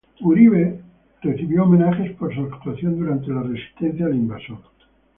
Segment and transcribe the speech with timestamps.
[0.23, 0.79] Uribe
[1.21, 4.57] recibió homenajes por su actuación durante la resistencia al invasor.